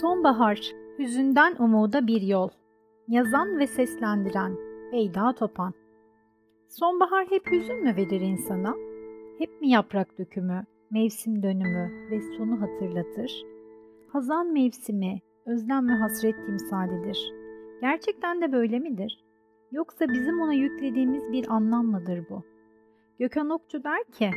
[0.00, 2.48] Sonbahar, hüzünden umuda bir yol.
[3.08, 4.56] Yazan ve seslendiren
[4.92, 5.74] Beyda Topan.
[6.68, 8.74] Sonbahar hep hüzün mü verir insana?
[9.38, 13.44] Hep mi yaprak dökümü, mevsim dönümü ve sonu hatırlatır?
[14.12, 17.32] Hazan mevsimi, özlem ve hasret timsalidir.
[17.80, 19.24] Gerçekten de böyle midir?
[19.72, 22.42] Yoksa bizim ona yüklediğimiz bir anlam mıdır bu?
[23.18, 24.30] Gökhan Okçu der ki,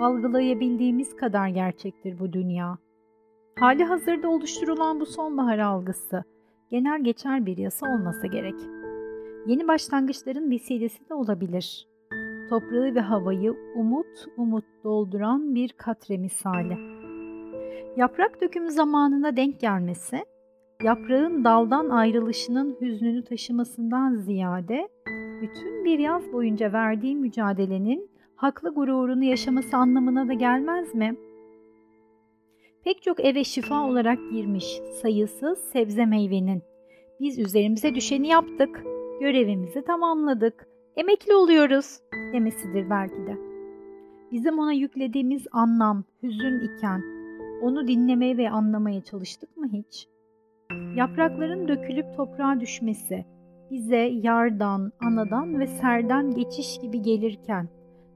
[0.00, 2.78] algılayabildiğimiz kadar gerçektir bu dünya.
[3.60, 6.24] Hali hazırda oluşturulan bu sonbahar algısı
[6.70, 8.54] genel geçer bir yasa olmasa gerek.
[9.46, 11.88] Yeni başlangıçların vesilesi de olabilir.
[12.50, 14.06] Toprağı ve havayı umut
[14.36, 16.78] umut dolduran bir katre misali.
[17.96, 20.24] Yaprak dökümü zamanına denk gelmesi,
[20.82, 24.88] yaprağın daldan ayrılışının hüznünü taşımasından ziyade
[25.42, 31.25] bütün bir yaz boyunca verdiği mücadelenin haklı gururunu yaşaması anlamına da gelmez mi?''
[32.86, 36.62] Pek çok eve şifa olarak girmiş sayısız sebze meyvenin
[37.20, 38.82] biz üzerimize düşeni yaptık,
[39.20, 42.00] görevimizi tamamladık, emekli oluyoruz
[42.32, 43.36] demesidir belki de.
[44.32, 47.02] Bizim ona yüklediğimiz anlam, hüzün iken
[47.62, 50.08] onu dinlemeye ve anlamaya çalıştık mı hiç?
[50.96, 53.24] Yaprakların dökülüp toprağa düşmesi
[53.70, 57.68] bize yardan, anadan ve serden geçiş gibi gelirken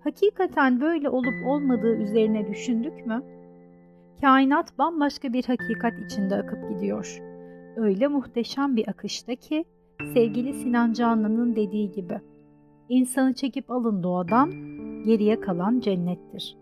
[0.04, 3.39] hakikaten böyle olup olmadığı üzerine düşündük mü?
[4.20, 7.22] Kainat bambaşka bir hakikat içinde akıp gidiyor.
[7.76, 9.64] Öyle muhteşem bir akışta ki
[10.14, 12.20] sevgili Sinan Canlı'nın dediği gibi
[12.88, 14.50] insanı çekip alın doğadan
[15.04, 16.56] geriye kalan cennettir.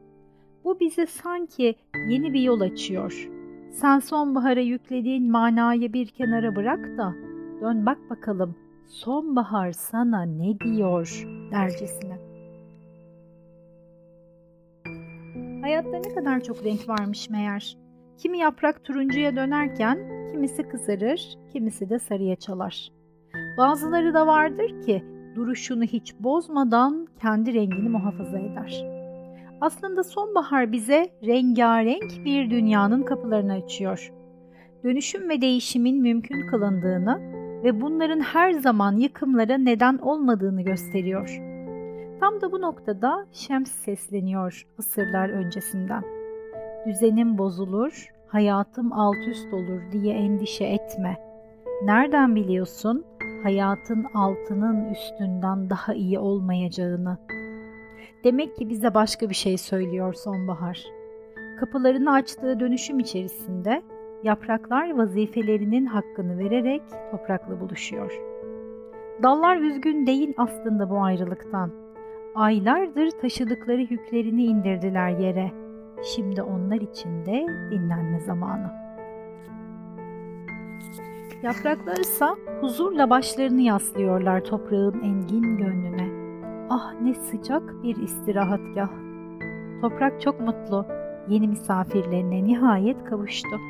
[0.64, 1.76] Bu bize sanki
[2.08, 3.28] yeni bir yol açıyor.
[3.72, 7.14] Sen sonbahara yüklediğin manayı bir kenara bırak da
[7.60, 8.54] dön bak bakalım
[8.86, 12.17] sonbahar sana ne diyor dercesine.
[15.68, 17.76] Hayatta ne kadar çok renk varmış meğer.
[18.18, 19.98] Kimi yaprak turuncuya dönerken
[20.32, 22.88] kimisi kızarır, kimisi de sarıya çalar.
[23.58, 28.84] Bazıları da vardır ki duruşunu hiç bozmadan kendi rengini muhafaza eder.
[29.60, 34.12] Aslında sonbahar bize rengarenk bir dünyanın kapılarını açıyor.
[34.84, 37.20] Dönüşüm ve değişimin mümkün kılındığını
[37.64, 41.47] ve bunların her zaman yıkımlara neden olmadığını gösteriyor.
[42.20, 46.02] Tam da bu noktada Şems sesleniyor asırlar öncesinden.
[46.86, 51.16] Düzenim bozulur, hayatım alt üst olur diye endişe etme.
[51.84, 53.04] Nereden biliyorsun
[53.42, 57.18] hayatın altının üstünden daha iyi olmayacağını?
[58.24, 60.84] Demek ki bize başka bir şey söylüyor sonbahar.
[61.60, 63.82] Kapılarını açtığı dönüşüm içerisinde
[64.22, 68.20] yapraklar vazifelerinin hakkını vererek toprakla buluşuyor.
[69.22, 71.70] Dallar üzgün değil aslında bu ayrılıktan
[72.38, 75.52] Aylardır taşıdıkları yüklerini indirdiler yere.
[76.02, 78.72] Şimdi onlar için de dinlenme zamanı.
[81.42, 82.24] Yapraklar ise
[82.60, 86.08] huzurla başlarını yaslıyorlar toprağın engin gönlüne.
[86.70, 88.90] Ah ne sıcak bir istirahatgah.
[89.80, 90.86] Toprak çok mutlu.
[91.28, 93.60] Yeni misafirlerine nihayet kavuştu.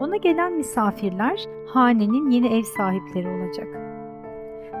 [0.00, 3.68] Ona gelen misafirler hanenin yeni ev sahipleri olacak.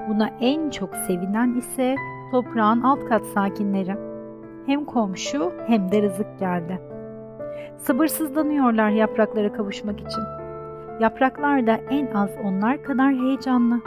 [0.08, 1.96] Buna en çok sevinen ise
[2.32, 3.96] toprağın alt kat sakinleri.
[4.66, 6.80] Hem komşu hem de rızık geldi.
[7.76, 10.22] Sabırsızlanıyorlar yapraklara kavuşmak için.
[11.00, 13.80] Yapraklar da en az onlar kadar heyecanlı.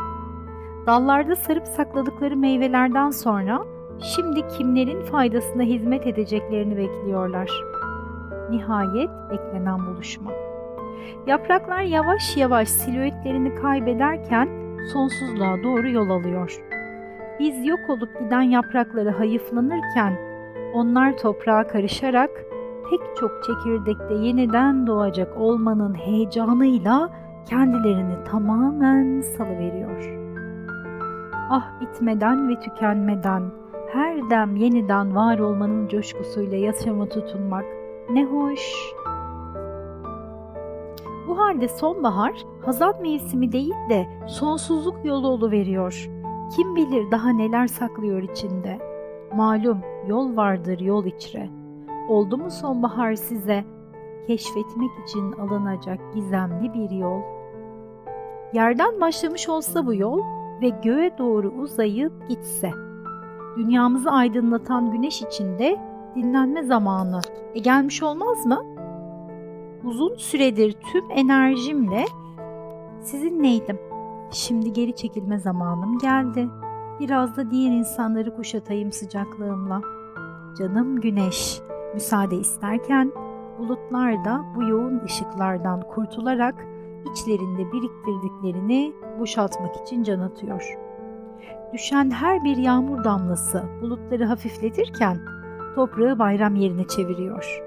[0.85, 3.63] Dallarda sarıp sakladıkları meyvelerden sonra
[3.99, 7.51] şimdi kimlerin faydasına hizmet edeceklerini bekliyorlar.
[8.49, 10.31] Nihayet beklenen buluşma.
[11.27, 14.49] Yapraklar yavaş yavaş silüetlerini kaybederken
[14.93, 16.74] sonsuzluğa doğru yol alıyor.
[17.39, 20.13] Biz yok olup giden yaprakları hayıflanırken
[20.73, 22.29] onlar toprağa karışarak
[22.89, 27.09] pek çok çekirdekte yeniden doğacak olmanın heyecanıyla
[27.49, 30.25] kendilerini tamamen salıveriyor.
[31.49, 33.43] Ah bitmeden ve tükenmeden
[33.93, 37.65] her dem yeniden var olmanın coşkusuyla yaşama tutunmak
[38.09, 38.93] ne hoş.
[41.27, 46.14] Bu halde sonbahar hazat mevsimi değil de sonsuzluk yolu veriyor.
[46.51, 48.77] Kim bilir daha neler saklıyor içinde.
[49.35, 49.77] Malum
[50.07, 51.49] yol vardır yol içre.
[52.09, 53.63] Oldu mu sonbahar size
[54.27, 57.21] keşfetmek için alınacak gizemli bir yol?
[58.53, 60.21] Yerden başlamış olsa bu yol
[60.61, 62.71] ve göğe doğru uzayıp gitse.
[63.57, 65.77] Dünyamızı aydınlatan güneş içinde
[66.15, 67.21] dinlenme zamanı
[67.53, 68.63] e gelmiş olmaz mı?
[69.83, 72.05] Uzun süredir tüm enerjimle
[73.01, 73.84] sizinleydim.
[74.35, 76.49] Şimdi geri çekilme zamanım geldi.
[76.99, 79.81] Biraz da diğer insanları kuşatayım sıcaklığımla.
[80.57, 81.61] Canım güneş,
[81.93, 83.11] müsaade isterken
[83.59, 86.55] bulutlar da bu yoğun ışıklardan kurtularak
[87.11, 90.77] içlerinde biriktirdiklerini boşaltmak için can atıyor.
[91.73, 95.19] Düşen her bir yağmur damlası bulutları hafifletirken
[95.75, 97.63] toprağı bayram yerine çeviriyor.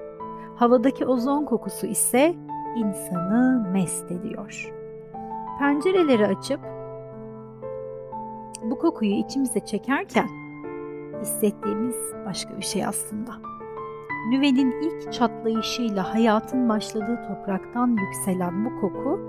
[0.55, 2.35] Havadaki ozon kokusu ise
[2.75, 4.78] insanı mest ediyor.
[5.59, 6.59] Pencereleri açıp
[8.63, 10.27] bu kokuyu içimize çekerken
[11.21, 11.95] hissettiğimiz
[12.25, 13.31] başka bir şey aslında.
[14.29, 19.19] Nüvenin ilk çatlayışıyla hayatın başladığı topraktan yükselen bu koku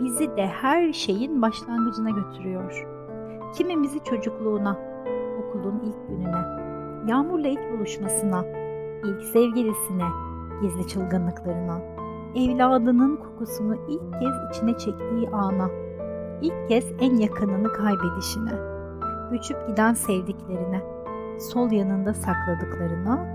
[0.00, 2.86] bizi de her şeyin başlangıcına götürüyor.
[3.54, 4.78] Kimimizi çocukluğuna,
[5.38, 6.42] okulun ilk gününe,
[7.06, 8.44] yağmurla ilk buluşmasına,
[9.04, 10.06] ilk sevgilisine,
[10.62, 11.80] gizli çılgınlıklarına,
[12.36, 15.70] evladının kokusunu ilk kez içine çektiği ana,
[16.42, 18.52] ilk kez en yakınını kaybedişine,
[19.30, 20.82] göçüp giden sevdiklerine,
[21.38, 23.26] sol yanında sakladıklarına,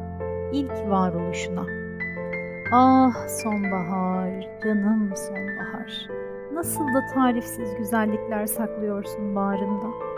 [0.53, 1.65] ilk varoluşuna.
[2.73, 6.07] Ah sonbahar, canım sonbahar,
[6.53, 10.08] nasıl da tarifsiz güzellikler saklıyorsun bağrında.''